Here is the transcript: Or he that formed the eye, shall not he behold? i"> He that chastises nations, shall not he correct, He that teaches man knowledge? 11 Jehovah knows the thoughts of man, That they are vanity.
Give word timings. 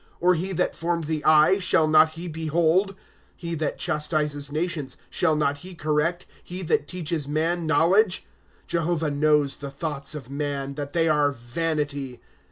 Or 0.19 0.33
he 0.33 0.51
that 0.53 0.73
formed 0.75 1.03
the 1.03 1.23
eye, 1.25 1.59
shall 1.59 1.87
not 1.87 2.13
he 2.13 2.27
behold? 2.27 2.93
i"> 2.97 3.01
He 3.35 3.53
that 3.53 3.77
chastises 3.77 4.51
nations, 4.51 4.97
shall 5.11 5.35
not 5.35 5.59
he 5.59 5.75
correct, 5.75 6.25
He 6.43 6.63
that 6.63 6.87
teaches 6.87 7.27
man 7.27 7.67
knowledge? 7.67 8.25
11 8.63 8.63
Jehovah 8.65 9.11
knows 9.11 9.57
the 9.57 9.69
thoughts 9.69 10.15
of 10.15 10.31
man, 10.31 10.73
That 10.73 10.93
they 10.93 11.07
are 11.07 11.29
vanity. 11.29 12.19